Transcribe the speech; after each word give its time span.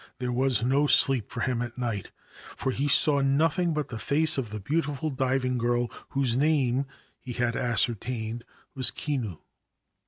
There 0.17 0.31
was 0.31 0.63
nc 0.63 0.89
sleep 0.89 1.29
for 1.31 1.41
him 1.41 1.61
at 1.61 1.77
night, 1.77 2.09
for 2.57 2.71
he 2.71 2.87
saw 2.87 3.21
nothing 3.21 3.71
but 3.71 3.89
the 3.89 3.99
face 3.99 4.35
ol 4.39 4.43
the 4.45 4.59
beautiful 4.59 5.11
diving 5.11 5.59
girl, 5.59 5.91
whose 6.09 6.35
name 6.35 6.87
(he 7.19 7.33
had 7.33 7.53
ascertained^ 7.53 8.41
was 8.73 8.89
Kinu. 8.89 9.41